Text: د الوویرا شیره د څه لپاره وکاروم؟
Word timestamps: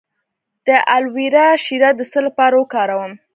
د 0.67 0.69
الوویرا 0.95 1.47
شیره 1.63 1.89
د 1.95 2.01
څه 2.11 2.19
لپاره 2.27 2.55
وکاروم؟ 2.57 3.13